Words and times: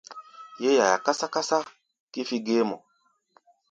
Yé 0.61 0.69
yaia 0.79 1.03
kásá-kásá 1.05 1.57
kífí 2.11 2.37
géémɔ. 2.45 2.75